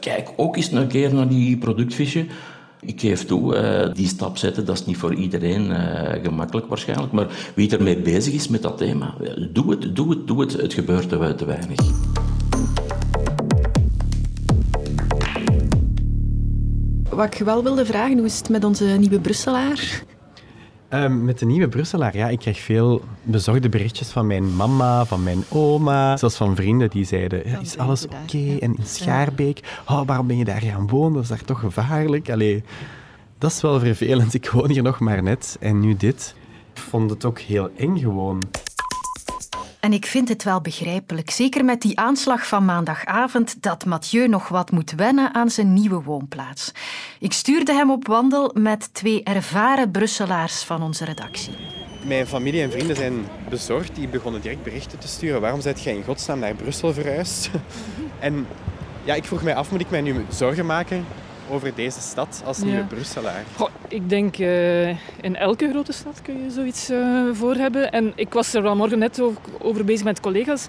Kijk 0.00 0.32
ook 0.36 0.56
eens 0.56 0.72
een 0.72 0.88
keer 0.88 1.14
naar 1.14 1.28
die 1.28 1.56
productfiche. 1.56 2.26
Ik 2.86 3.00
geef 3.00 3.24
toe, 3.24 3.56
uh, 3.56 3.94
die 3.94 4.08
stap 4.08 4.36
zetten, 4.36 4.64
dat 4.64 4.78
is 4.78 4.86
niet 4.86 4.96
voor 4.96 5.14
iedereen 5.14 5.70
uh, 5.70 6.22
gemakkelijk 6.22 6.66
waarschijnlijk. 6.66 7.12
Maar 7.12 7.26
wie 7.54 7.70
ermee 7.70 7.98
bezig 7.98 8.32
is 8.34 8.48
met 8.48 8.62
dat 8.62 8.78
thema, 8.78 9.14
doe 9.52 9.70
het, 9.70 9.96
doe 9.96 10.10
het, 10.10 10.26
doe 10.26 10.40
het. 10.40 10.52
Het 10.52 10.72
gebeurt 10.74 11.08
te, 11.08 11.34
te 11.36 11.44
weinig. 11.44 11.80
Wat 17.10 17.34
ik 17.34 17.44
wel 17.44 17.62
wilde 17.62 17.86
vragen, 17.86 18.16
hoe 18.16 18.26
is 18.26 18.38
het 18.38 18.48
met 18.48 18.64
onze 18.64 18.84
nieuwe 18.84 19.20
Brusselaar? 19.20 20.02
Um, 20.94 21.24
met 21.24 21.38
de 21.38 21.46
nieuwe 21.46 21.68
Brusselaar, 21.68 22.16
ja, 22.16 22.28
ik 22.28 22.38
krijg 22.38 22.60
veel 22.60 23.02
bezorgde 23.22 23.68
berichtjes 23.68 24.08
van 24.08 24.26
mijn 24.26 24.56
mama, 24.56 25.04
van 25.04 25.22
mijn 25.22 25.44
oma, 25.48 26.16
zelfs 26.16 26.36
van 26.36 26.56
vrienden 26.56 26.90
die 26.90 27.04
zeiden, 27.04 27.48
ja, 27.48 27.60
is 27.60 27.78
alles 27.78 28.04
oké? 28.04 28.14
Okay? 28.14 28.58
En 28.58 28.76
in 28.76 28.84
Schaarbeek, 28.84 29.80
oh, 29.88 30.06
waarom 30.06 30.26
ben 30.26 30.36
je 30.36 30.44
daar 30.44 30.60
gaan 30.60 30.88
wonen? 30.88 31.12
Dat 31.12 31.22
is 31.22 31.28
daar 31.28 31.44
toch 31.44 31.60
gevaarlijk? 31.60 32.30
Allee, 32.30 32.62
dat 33.38 33.50
is 33.50 33.60
wel 33.60 33.80
vervelend. 33.80 34.34
Ik 34.34 34.50
woon 34.50 34.70
hier 34.70 34.82
nog 34.82 35.00
maar 35.00 35.22
net 35.22 35.56
en 35.60 35.80
nu 35.80 35.96
dit. 35.96 36.34
Ik 36.74 36.80
vond 36.80 37.10
het 37.10 37.24
ook 37.24 37.38
heel 37.38 37.70
eng 37.76 37.98
gewoon. 37.98 38.42
En 39.84 39.92
ik 39.92 40.06
vind 40.06 40.28
het 40.28 40.42
wel 40.42 40.60
begrijpelijk, 40.60 41.30
zeker 41.30 41.64
met 41.64 41.80
die 41.80 41.98
aanslag 41.98 42.46
van 42.46 42.64
maandagavond, 42.64 43.62
dat 43.62 43.84
Mathieu 43.84 44.28
nog 44.28 44.48
wat 44.48 44.70
moet 44.70 44.90
wennen 44.90 45.34
aan 45.34 45.50
zijn 45.50 45.72
nieuwe 45.72 46.02
woonplaats. 46.02 46.72
Ik 47.20 47.32
stuurde 47.32 47.72
hem 47.72 47.90
op 47.90 48.06
wandel 48.06 48.50
met 48.54 48.94
twee 48.94 49.22
ervaren 49.22 49.90
Brusselaars 49.90 50.62
van 50.62 50.82
onze 50.82 51.04
redactie. 51.04 51.52
Mijn 52.06 52.26
familie 52.26 52.62
en 52.62 52.70
vrienden 52.70 52.96
zijn 52.96 53.14
bezorgd. 53.48 53.94
Die 53.94 54.08
begonnen 54.08 54.40
direct 54.40 54.62
berichten 54.62 54.98
te 54.98 55.08
sturen. 55.08 55.40
Waarom 55.40 55.60
zijt 55.60 55.82
jij 55.82 55.94
in 55.94 56.04
godsnaam 56.04 56.38
naar 56.38 56.54
Brussel 56.54 56.92
verhuisd? 56.92 57.50
en 58.18 58.46
ja, 59.04 59.14
ik 59.14 59.24
vroeg 59.24 59.42
mij 59.42 59.54
af, 59.54 59.70
moet 59.70 59.80
ik 59.80 59.90
mij 59.90 60.00
nu 60.00 60.24
zorgen 60.28 60.66
maken 60.66 61.04
over 61.50 61.74
deze 61.74 62.00
stad 62.00 62.42
als 62.44 62.58
nieuwe 62.58 62.78
ja. 62.78 62.84
Brusselaar? 62.84 63.44
Goh, 63.56 63.68
ik 63.88 64.08
denk 64.08 64.38
uh, 64.38 64.88
in 65.22 65.36
elke 65.36 65.70
grote 65.70 65.92
stad 65.92 66.22
kun 66.22 66.42
je 66.42 66.50
zoiets 66.50 66.90
uh, 66.90 67.28
voor 67.32 67.54
hebben. 67.54 67.92
En 67.92 68.12
ik 68.14 68.32
was 68.32 68.54
er 68.54 68.62
vanmorgen 68.62 68.98
net 68.98 69.22
over 69.58 69.84
bezig 69.84 70.04
met 70.04 70.20
collega's. 70.20 70.66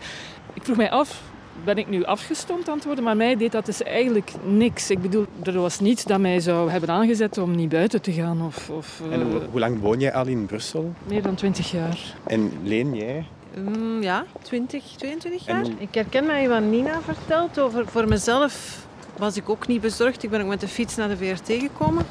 Ik 0.53 0.63
vroeg 0.63 0.77
mij 0.77 0.91
af, 0.91 1.21
ben 1.63 1.77
ik 1.77 1.87
nu 1.87 2.03
afgestompt 2.03 2.69
aan 2.69 2.75
het 2.75 2.85
worden? 2.85 3.03
Maar 3.03 3.15
mij 3.15 3.35
deed 3.35 3.51
dat 3.51 3.65
dus 3.65 3.83
eigenlijk 3.83 4.31
niks. 4.43 4.89
Ik 4.89 5.01
bedoel, 5.01 5.25
er 5.43 5.59
was 5.59 5.79
niets 5.79 6.03
dat 6.03 6.19
mij 6.19 6.39
zou 6.39 6.69
hebben 6.69 6.89
aangezet 6.89 7.37
om 7.37 7.55
niet 7.55 7.69
buiten 7.69 8.01
te 8.01 8.11
gaan. 8.11 8.41
Of, 8.41 8.69
of, 8.69 9.01
uh... 9.05 9.13
En 9.13 9.21
hoe, 9.21 9.41
hoe, 9.51 9.59
lang 9.59 9.79
woon 9.79 9.99
jij 9.99 10.13
al 10.13 10.25
in 10.25 10.45
Brussel? 10.45 10.93
Meer 11.07 11.21
dan 11.21 11.35
twintig 11.35 11.71
jaar. 11.71 11.99
En 12.23 12.51
Leen, 12.63 12.95
jij? 12.95 13.25
Mm, 13.57 14.01
ja, 14.01 14.25
20, 14.41 14.83
22 14.83 15.45
jaar. 15.45 15.61
Hoe... 15.61 15.71
Ik 15.77 15.93
herken 15.95 16.25
mij 16.25 16.49
wat 16.49 16.61
Nina 16.61 17.01
vertelt 17.01 17.59
over 17.59 17.87
voor 17.87 18.07
mezelf 18.07 18.85
was 19.17 19.37
ik 19.37 19.49
ook 19.49 19.67
niet 19.67 19.81
bezorgd. 19.81 20.23
Ik 20.23 20.29
ben 20.29 20.41
ook 20.41 20.47
met 20.47 20.59
de 20.59 20.67
fiets 20.67 20.95
naar 20.95 21.07
de 21.07 21.17
VRT 21.17 21.47
gekomen. 21.47 22.05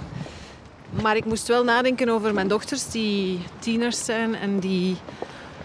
Maar 1.03 1.17
ik 1.17 1.25
moest 1.25 1.49
wel 1.49 1.65
nadenken 1.65 2.09
over 2.09 2.35
mijn 2.35 2.49
dochters 2.49 2.91
die 2.91 3.39
tieners 3.59 4.05
zijn 4.05 4.35
en 4.35 4.59
die 4.59 4.97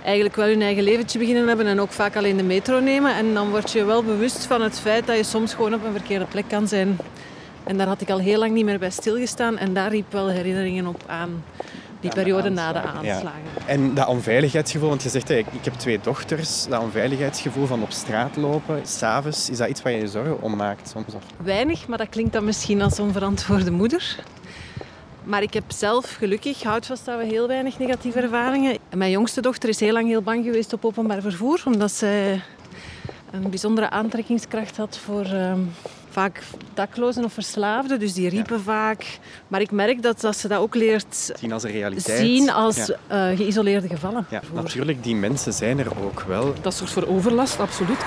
eigenlijk 0.03 0.35
wel 0.35 0.47
hun 0.47 0.61
eigen 0.61 0.83
leventje 0.83 1.19
beginnen 1.19 1.47
hebben 1.47 1.67
en 1.67 1.79
ook 1.79 1.91
vaak 1.91 2.15
alleen 2.15 2.37
de 2.37 2.43
metro 2.43 2.79
nemen. 2.79 3.15
En 3.15 3.33
dan 3.33 3.49
word 3.49 3.71
je 3.71 3.85
wel 3.85 4.03
bewust 4.03 4.45
van 4.45 4.61
het 4.61 4.79
feit 4.79 5.07
dat 5.07 5.17
je 5.17 5.23
soms 5.23 5.53
gewoon 5.53 5.73
op 5.73 5.85
een 5.85 5.91
verkeerde 5.91 6.25
plek 6.25 6.47
kan 6.47 6.67
zijn. 6.67 6.97
En 7.63 7.77
daar 7.77 7.87
had 7.87 8.01
ik 8.01 8.09
al 8.09 8.19
heel 8.19 8.39
lang 8.39 8.53
niet 8.53 8.65
meer 8.65 8.79
bij 8.79 8.89
stilgestaan 8.89 9.57
en 9.57 9.73
daar 9.73 9.89
riep 9.89 10.11
wel 10.11 10.27
herinneringen 10.27 10.87
op 10.87 11.03
aan 11.07 11.43
die 11.99 12.13
periode 12.13 12.49
na 12.49 12.73
de 12.73 12.79
aanslagen. 12.79 13.41
En 13.65 13.93
dat 13.93 14.07
onveiligheidsgevoel, 14.07 14.89
want 14.89 15.03
je 15.03 15.09
zegt 15.09 15.29
ik 15.29 15.45
heb 15.61 15.73
twee 15.73 15.99
dochters, 16.03 16.65
dat 16.67 16.81
onveiligheidsgevoel 16.81 17.65
van 17.65 17.81
op 17.81 17.91
straat 17.91 18.35
lopen, 18.35 18.81
s'avonds, 18.85 19.49
is 19.49 19.57
dat 19.57 19.69
iets 19.69 19.81
waar 19.81 19.91
je 19.91 19.99
je 19.99 20.07
zorgen 20.07 20.41
om 20.41 20.55
maakt 20.55 20.89
soms? 20.89 21.13
Of? 21.13 21.23
Weinig, 21.37 21.87
maar 21.87 21.97
dat 21.97 22.09
klinkt 22.09 22.33
dan 22.33 22.45
misschien 22.45 22.81
als 22.81 22.99
onverantwoorde 22.99 23.71
moeder. 23.71 24.15
Maar 25.23 25.41
ik 25.41 25.53
heb 25.53 25.63
zelf 25.67 26.15
gelukkig, 26.15 26.63
houd 26.63 26.85
vast 26.85 27.05
dat 27.05 27.17
we 27.17 27.25
heel 27.25 27.47
weinig 27.47 27.79
negatieve 27.79 28.19
ervaringen. 28.19 28.77
En 28.89 28.97
mijn 28.97 29.11
jongste 29.11 29.41
dochter 29.41 29.69
is 29.69 29.79
heel 29.79 29.93
lang 29.93 30.07
heel 30.07 30.21
bang 30.21 30.43
geweest 30.43 30.73
op 30.73 30.85
openbaar 30.85 31.21
vervoer, 31.21 31.61
omdat 31.65 31.91
zij 31.91 32.41
een 33.31 33.49
bijzondere 33.49 33.89
aantrekkingskracht 33.89 34.77
had 34.77 34.97
voor 34.97 35.25
ehm, 35.25 35.59
vaak 36.09 36.41
daklozen 36.73 37.23
of 37.23 37.33
verslaafden, 37.33 37.99
dus 37.99 38.13
die 38.13 38.29
riepen 38.29 38.61
vaak. 38.61 39.19
Maar 39.47 39.61
ik 39.61 39.71
merk 39.71 40.01
dat, 40.01 40.21
dat 40.21 40.37
ze 40.37 40.47
dat 40.47 40.59
ook 40.59 40.75
leert 40.75 41.31
zien 41.39 41.51
als 41.51 41.63
een 41.63 41.71
realiteit. 41.71 42.19
Zien 42.19 42.49
als 42.49 42.89
uh, 42.89 42.95
geïsoleerde 43.35 43.87
gevallen. 43.87 44.25
Ja, 44.29 44.41
natuurlijk, 44.53 45.03
die 45.03 45.15
mensen 45.15 45.53
zijn 45.53 45.79
er 45.79 46.03
ook 46.03 46.21
wel. 46.21 46.53
Dat 46.61 46.73
zorgt 46.73 46.93
voor 46.93 47.07
overlast, 47.07 47.59
absoluut. 47.59 47.99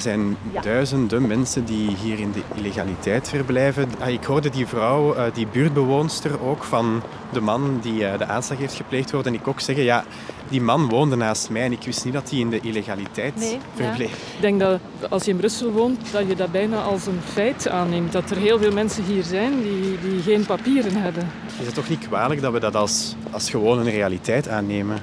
Er 0.00 0.06
zijn 0.06 0.36
duizenden 0.62 1.26
mensen 1.26 1.64
die 1.64 1.96
hier 1.96 2.18
in 2.18 2.32
de 2.32 2.42
illegaliteit 2.54 3.28
verblijven. 3.28 3.88
Ah, 3.98 4.08
ik 4.08 4.24
hoorde 4.24 4.50
die 4.50 4.66
vrouw, 4.66 5.14
eh, 5.14 5.24
die 5.34 5.46
buurtbewoonster 5.46 6.42
ook, 6.42 6.64
van 6.64 7.02
de 7.32 7.40
man 7.40 7.78
die 7.82 8.06
eh, 8.06 8.18
de 8.18 8.26
aanslag 8.26 8.58
heeft 8.58 8.74
gepleegd, 8.74 9.10
hoorde 9.10 9.32
ik 9.32 9.48
ook 9.48 9.60
zeggen, 9.60 9.84
ja, 9.84 10.04
die 10.48 10.60
man 10.60 10.88
woonde 10.88 11.16
naast 11.16 11.50
mij 11.50 11.62
en 11.62 11.72
ik 11.72 11.82
wist 11.82 12.04
niet 12.04 12.14
dat 12.14 12.30
hij 12.30 12.38
in 12.38 12.50
de 12.50 12.60
illegaliteit 12.60 13.36
nee, 13.36 13.58
verbleef. 13.74 14.12
Ik 14.12 14.40
denk 14.40 14.60
dat 14.60 14.80
als 15.08 15.24
je 15.24 15.30
in 15.30 15.36
Brussel 15.36 15.70
woont, 15.70 16.12
dat 16.12 16.28
je 16.28 16.36
dat 16.36 16.52
bijna 16.52 16.82
als 16.82 17.06
een 17.06 17.20
feit 17.32 17.68
aanneemt. 17.68 18.12
Dat 18.12 18.30
er 18.30 18.36
heel 18.36 18.58
veel 18.58 18.72
mensen 18.72 19.04
hier 19.04 19.22
zijn 19.22 19.62
die, 19.62 19.98
die 20.02 20.22
geen 20.22 20.46
papieren 20.46 21.02
hebben. 21.02 21.30
Is 21.60 21.66
het 21.66 21.74
toch 21.74 21.88
niet 21.88 22.08
kwalijk 22.08 22.40
dat 22.40 22.52
we 22.52 22.60
dat 22.60 22.76
als, 22.76 23.14
als 23.30 23.50
gewoon 23.50 23.78
een 23.78 23.90
realiteit 23.90 24.48
aannemen? 24.48 24.98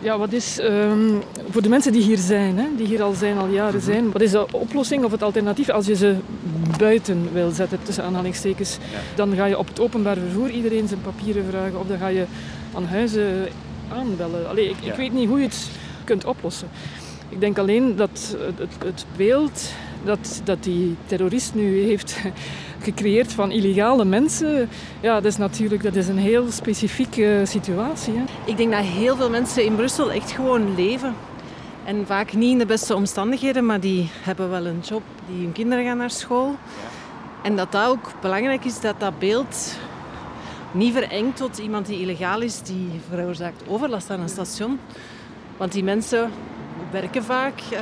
Ja, 0.00 0.18
wat 0.18 0.32
is 0.32 0.58
um, 0.60 1.22
voor 1.50 1.62
de 1.62 1.68
mensen 1.68 1.92
die 1.92 2.02
hier 2.02 2.18
zijn, 2.18 2.58
hè, 2.58 2.66
die 2.76 2.86
hier 2.86 3.02
al 3.02 3.12
zijn, 3.12 3.38
al 3.38 3.48
jaren 3.48 3.80
zijn, 3.80 4.12
wat 4.12 4.20
is 4.20 4.30
de 4.30 4.46
oplossing 4.52 5.04
of 5.04 5.10
het 5.10 5.22
alternatief 5.22 5.70
als 5.70 5.86
je 5.86 5.96
ze 5.96 6.16
buiten 6.78 7.28
wil 7.32 7.50
zetten, 7.50 7.78
tussen 7.82 8.04
aanhalingstekens? 8.04 8.78
Ja. 8.92 8.98
Dan 9.14 9.34
ga 9.34 9.44
je 9.44 9.58
op 9.58 9.68
het 9.68 9.80
openbaar 9.80 10.16
vervoer 10.16 10.50
iedereen 10.50 10.88
zijn 10.88 11.00
papieren 11.00 11.44
vragen 11.50 11.80
of 11.80 11.86
dan 11.86 11.98
ga 11.98 12.08
je 12.08 12.24
aan 12.74 12.84
huizen 12.84 13.48
aanbellen. 13.92 14.48
Allee, 14.48 14.68
ik, 14.68 14.76
ja. 14.80 14.90
ik 14.90 14.96
weet 14.96 15.12
niet 15.12 15.28
hoe 15.28 15.38
je 15.38 15.44
het 15.44 15.68
kunt 16.04 16.24
oplossen. 16.24 16.68
Ik 17.28 17.40
denk 17.40 17.58
alleen 17.58 17.96
dat 17.96 18.36
het, 18.58 18.70
het 18.84 19.04
beeld 19.16 19.70
dat, 20.04 20.40
dat 20.44 20.62
die 20.62 20.96
terrorist 21.06 21.54
nu 21.54 21.80
heeft 21.80 22.16
gecreëerd 22.86 23.32
van 23.32 23.50
illegale 23.50 24.04
mensen, 24.04 24.68
ja, 25.00 25.14
dat 25.14 25.32
is 25.32 25.36
natuurlijk 25.36 25.82
dat 25.82 25.94
is 25.94 26.08
een 26.08 26.18
heel 26.18 26.50
specifieke 26.50 27.42
situatie. 27.44 28.14
Hè. 28.14 28.22
Ik 28.46 28.56
denk 28.56 28.72
dat 28.72 28.84
heel 28.84 29.16
veel 29.16 29.30
mensen 29.30 29.64
in 29.64 29.76
Brussel 29.76 30.12
echt 30.12 30.30
gewoon 30.30 30.74
leven. 30.74 31.14
En 31.84 32.06
vaak 32.06 32.32
niet 32.32 32.50
in 32.50 32.58
de 32.58 32.66
beste 32.66 32.94
omstandigheden, 32.94 33.66
maar 33.66 33.80
die 33.80 34.10
hebben 34.12 34.50
wel 34.50 34.66
een 34.66 34.80
job, 34.80 35.02
die 35.28 35.42
hun 35.42 35.52
kinderen 35.52 35.84
gaan 35.84 35.96
naar 35.96 36.10
school. 36.10 36.56
En 37.42 37.56
dat 37.56 37.72
dat 37.72 37.86
ook 37.86 38.12
belangrijk 38.20 38.64
is 38.64 38.80
dat 38.80 39.00
dat 39.00 39.18
beeld 39.18 39.78
niet 40.70 40.92
verengt 40.92 41.36
tot 41.36 41.58
iemand 41.58 41.86
die 41.86 42.00
illegaal 42.00 42.40
is, 42.40 42.62
die 42.62 42.90
veroorzaakt 43.08 43.62
overlast 43.68 44.10
aan 44.10 44.20
een 44.20 44.28
station. 44.28 44.78
Want 45.56 45.72
die 45.72 45.84
mensen 45.84 46.30
werken 46.90 47.24
vaak, 47.24 47.60
uh, 47.72 47.78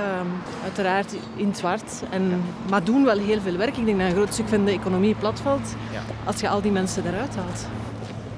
uiteraard 0.63 1.15
in 1.37 1.47
het 1.47 1.59
zwart, 1.59 2.03
en, 2.11 2.43
maar 2.71 2.85
doen 2.85 3.05
wel 3.05 3.19
heel 3.19 3.41
veel 3.41 3.57
werk. 3.57 3.77
Ik 3.77 3.85
denk 3.85 3.99
dat 3.99 4.09
een 4.09 4.15
groot 4.15 4.33
stuk 4.33 4.49
van 4.49 4.65
de 4.65 4.73
economie 4.73 5.15
platvalt 5.15 5.75
ja. 5.93 6.03
als 6.25 6.41
je 6.41 6.49
al 6.49 6.61
die 6.61 6.73
mensen 6.73 7.07
eruit 7.07 7.37
haalt. 7.37 7.67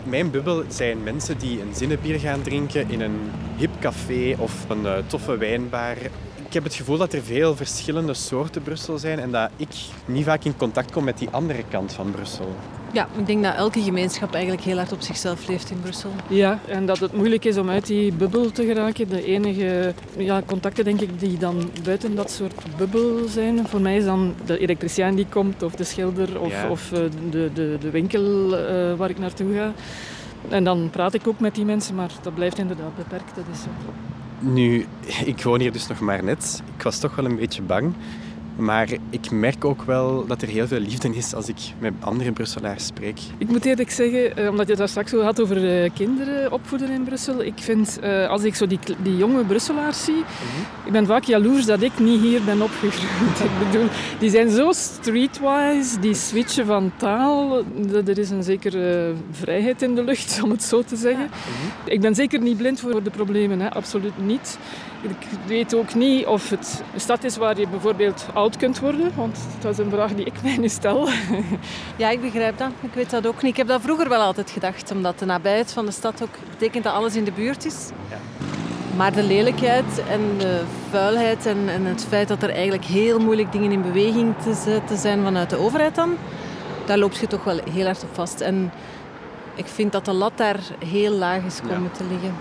Mijn 0.08 0.30
bubbel 0.30 0.64
zijn 0.68 1.02
mensen 1.02 1.38
die 1.38 1.60
een 1.60 1.74
zinnenbier 1.74 2.18
gaan 2.18 2.42
drinken 2.42 2.90
in 2.90 3.00
een 3.00 3.30
hip 3.56 3.80
café 3.80 4.36
of 4.38 4.68
een 4.68 4.82
uh, 4.82 4.96
toffe 5.06 5.36
wijnbar 5.36 5.96
ik 6.46 6.52
heb 6.52 6.64
het 6.64 6.74
gevoel 6.74 6.96
dat 6.96 7.12
er 7.12 7.22
veel 7.22 7.56
verschillende 7.56 8.14
soorten 8.14 8.62
Brussel 8.62 8.98
zijn 8.98 9.18
en 9.18 9.30
dat 9.30 9.50
ik 9.56 9.68
niet 10.04 10.24
vaak 10.24 10.44
in 10.44 10.56
contact 10.56 10.92
kom 10.92 11.04
met 11.04 11.18
die 11.18 11.28
andere 11.30 11.64
kant 11.68 11.92
van 11.92 12.10
Brussel. 12.10 12.56
Ja, 12.92 13.08
ik 13.18 13.26
denk 13.26 13.42
dat 13.42 13.54
elke 13.54 13.80
gemeenschap 13.80 14.34
eigenlijk 14.34 14.64
heel 14.64 14.76
hard 14.76 14.92
op 14.92 15.00
zichzelf 15.00 15.48
leeft 15.48 15.70
in 15.70 15.80
Brussel. 15.80 16.10
Ja, 16.28 16.60
en 16.66 16.86
dat 16.86 16.98
het 16.98 17.12
moeilijk 17.12 17.44
is 17.44 17.56
om 17.56 17.68
uit 17.68 17.86
die 17.86 18.12
bubbel 18.12 18.50
te 18.52 18.64
geraken. 18.64 19.08
De 19.08 19.24
enige 19.24 19.94
ja, 20.16 20.42
contacten 20.46 20.84
denk 20.84 21.00
ik 21.00 21.20
die 21.20 21.38
dan 21.38 21.70
buiten 21.84 22.14
dat 22.14 22.30
soort 22.30 22.62
bubbel 22.76 23.28
zijn, 23.28 23.68
voor 23.68 23.80
mij 23.80 23.96
is 23.96 24.04
dan 24.04 24.34
de 24.44 24.58
elektricien 24.58 25.14
die 25.14 25.26
komt 25.28 25.62
of 25.62 25.74
de 25.74 25.84
schilder 25.84 26.40
of, 26.40 26.50
ja. 26.50 26.70
of 26.70 26.92
uh, 26.92 26.98
de, 27.30 27.50
de, 27.54 27.76
de 27.80 27.90
winkel 27.90 28.58
uh, 28.58 28.94
waar 28.94 29.10
ik 29.10 29.18
naartoe 29.18 29.54
ga. 29.54 29.72
En 30.48 30.64
dan 30.64 30.88
praat 30.90 31.14
ik 31.14 31.26
ook 31.26 31.40
met 31.40 31.54
die 31.54 31.64
mensen, 31.64 31.94
maar 31.94 32.10
dat 32.22 32.34
blijft 32.34 32.58
inderdaad 32.58 32.96
beperkt. 32.96 33.34
Dat 33.34 33.44
is 33.52 33.62
zo. 33.62 33.68
Nu, 34.38 34.86
ik 35.24 35.42
woon 35.42 35.60
hier 35.60 35.72
dus 35.72 35.86
nog 35.86 36.00
maar 36.00 36.24
net. 36.24 36.62
Ik 36.76 36.82
was 36.82 36.98
toch 36.98 37.16
wel 37.16 37.24
een 37.24 37.36
beetje 37.36 37.62
bang. 37.62 37.92
Maar 38.56 38.88
ik 39.10 39.30
merk 39.30 39.64
ook 39.64 39.82
wel 39.82 40.26
dat 40.26 40.42
er 40.42 40.48
heel 40.48 40.66
veel 40.66 40.78
liefde 40.78 41.14
is 41.14 41.34
als 41.34 41.48
ik 41.48 41.56
met 41.78 41.92
andere 42.00 42.32
Brusselaars 42.32 42.86
spreek. 42.86 43.18
Ik 43.38 43.48
moet 43.48 43.64
eerlijk 43.64 43.90
zeggen, 43.90 44.36
eh, 44.36 44.48
omdat 44.50 44.68
je 44.68 44.76
daar 44.76 44.88
straks 44.88 45.10
zo 45.10 45.22
had 45.22 45.40
over 45.40 45.82
eh, 45.82 45.90
kinderen 45.94 46.52
opvoeden 46.52 46.90
in 46.90 47.04
Brussel. 47.04 47.42
Ik 47.42 47.58
vind, 47.58 47.98
eh, 48.00 48.28
als 48.28 48.42
ik 48.42 48.54
zo 48.54 48.66
die, 48.66 48.78
die 49.02 49.16
jonge 49.16 49.44
Brusselaars 49.44 50.04
zie, 50.04 50.24
ik 50.84 50.92
ben 50.92 51.06
vaak 51.06 51.24
jaloers 51.24 51.64
dat 51.64 51.82
ik 51.82 51.98
niet 51.98 52.20
hier 52.20 52.44
ben 52.44 52.62
opgegroeid. 52.62 53.40
ik 53.50 53.66
bedoel, 53.66 53.88
die 54.18 54.30
zijn 54.30 54.50
zo 54.50 54.72
streetwise, 54.72 56.00
die 56.00 56.14
switchen 56.14 56.66
van 56.66 56.92
taal. 56.96 57.64
Er 58.06 58.18
is 58.18 58.30
een 58.30 58.42
zekere 58.42 59.12
vrijheid 59.30 59.82
in 59.82 59.94
de 59.94 60.04
lucht, 60.04 60.40
om 60.42 60.50
het 60.50 60.62
zo 60.62 60.82
te 60.82 60.96
zeggen. 60.96 61.30
Ik 61.84 62.00
ben 62.00 62.14
zeker 62.14 62.40
niet 62.40 62.56
blind 62.56 62.80
voor 62.80 63.02
de 63.02 63.10
problemen, 63.10 63.60
hè. 63.60 63.72
absoluut 63.72 64.18
niet. 64.26 64.58
Ik 65.02 65.28
weet 65.46 65.74
ook 65.74 65.94
niet 65.94 66.26
of 66.26 66.50
het 66.50 66.82
een 66.94 67.00
stad 67.00 67.24
is 67.24 67.36
waar 67.36 67.58
je 67.58 67.68
bijvoorbeeld 67.68 68.26
oud 68.46 68.56
kunt 68.56 68.78
worden, 68.78 69.12
want 69.14 69.38
dat 69.60 69.72
is 69.72 69.78
een 69.78 69.90
vraag 69.90 70.14
die 70.14 70.24
ik 70.24 70.42
mij 70.42 70.56
nu 70.56 70.68
stel. 70.68 71.08
Ja, 71.96 72.10
ik 72.10 72.20
begrijp 72.20 72.58
dat. 72.58 72.70
Ik 72.80 72.94
weet 72.94 73.10
dat 73.10 73.26
ook 73.26 73.42
niet. 73.42 73.50
Ik 73.50 73.56
heb 73.56 73.66
dat 73.66 73.80
vroeger 73.80 74.08
wel 74.08 74.20
altijd 74.20 74.50
gedacht, 74.50 74.90
omdat 74.90 75.18
de 75.18 75.24
nabijheid 75.24 75.72
van 75.72 75.86
de 75.86 75.92
stad 75.92 76.22
ook 76.22 76.34
betekent 76.50 76.84
dat 76.84 76.92
alles 76.92 77.16
in 77.16 77.24
de 77.24 77.32
buurt 77.32 77.64
is. 77.64 77.90
Ja. 78.10 78.16
Maar 78.96 79.12
de 79.12 79.22
lelijkheid 79.22 80.02
en 80.08 80.20
de 80.38 80.62
vuilheid 80.90 81.46
en, 81.46 81.68
en, 81.68 81.84
het 81.84 82.04
feit 82.08 82.28
dat 82.28 82.42
er 82.42 82.50
eigenlijk 82.50 82.84
heel 82.84 83.18
moeilijk 83.18 83.52
dingen 83.52 83.72
in 83.72 83.82
beweging 83.82 84.34
te 84.42 84.54
zetten 84.54 84.98
zijn 84.98 85.22
vanuit 85.22 85.50
de 85.50 85.56
overheid 85.56 85.94
dan, 85.94 86.16
daar 86.84 86.98
loop 86.98 87.12
je 87.12 87.26
toch 87.26 87.44
wel 87.44 87.60
heel 87.70 87.84
hard 87.84 88.02
op 88.02 88.14
vast. 88.14 88.40
En 88.40 88.72
ik 89.54 89.66
vind 89.66 89.92
dat 89.92 90.04
de 90.04 90.12
lat 90.12 90.32
daar 90.34 90.58
heel 90.84 91.12
laag 91.12 91.44
is 91.44 91.60
komen 91.60 91.90
ja. 91.92 91.96
te 91.96 92.04
liggen. 92.10 92.34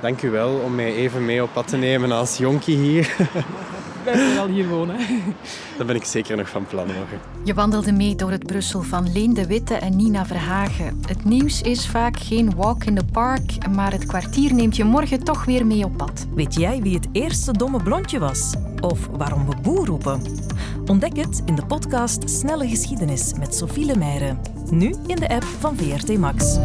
Dank 0.00 0.22
u 0.22 0.30
wel 0.30 0.60
om 0.64 0.74
mij 0.74 0.94
even 0.94 1.24
mee 1.24 1.42
op 1.42 1.52
pad 1.52 1.68
te 1.68 1.76
nemen 1.76 2.12
als 2.12 2.36
jonkie 2.36 2.76
hier. 2.76 3.16
Blijf 4.02 4.34
wel 4.34 4.46
hier 4.46 4.68
wonen. 4.68 4.96
Dat 5.78 5.86
ben 5.86 5.96
ik 5.96 6.04
zeker 6.04 6.36
nog 6.36 6.48
van 6.48 6.66
plan 6.66 6.86
morgen. 6.86 7.18
Je 7.44 7.54
wandelde 7.54 7.92
mee 7.92 8.14
door 8.14 8.30
het 8.30 8.46
Brussel 8.46 8.82
van 8.82 9.12
Leen 9.12 9.34
de 9.34 9.46
Witte 9.46 9.74
en 9.74 9.96
Nina 9.96 10.26
Verhagen. 10.26 11.00
Het 11.06 11.24
nieuws 11.24 11.62
is 11.62 11.88
vaak 11.88 12.18
geen 12.18 12.54
walk 12.54 12.84
in 12.84 12.94
the 12.94 13.04
park, 13.12 13.68
maar 13.68 13.92
het 13.92 14.06
kwartier 14.06 14.54
neemt 14.54 14.76
je 14.76 14.84
morgen 14.84 15.24
toch 15.24 15.44
weer 15.44 15.66
mee 15.66 15.84
op 15.84 15.96
pad. 15.96 16.26
Weet 16.34 16.54
jij 16.54 16.82
wie 16.82 16.94
het 16.94 17.08
eerste 17.12 17.52
domme 17.52 17.82
blondje 17.82 18.18
was? 18.18 18.54
Of 18.80 19.06
waarom 19.06 19.46
we 19.48 19.56
boer 19.62 19.86
roepen? 19.86 20.22
Ontdek 20.86 21.16
het 21.16 21.42
in 21.44 21.54
de 21.54 21.66
podcast 21.66 22.30
Snelle 22.30 22.68
Geschiedenis 22.68 23.32
met 23.38 23.54
Sophie 23.54 23.84
Lemeyre. 23.84 24.36
Nu 24.70 24.94
in 25.06 25.16
de 25.16 25.28
app 25.28 25.44
van 25.44 25.76
VRT 25.76 26.18
Max. 26.18 26.58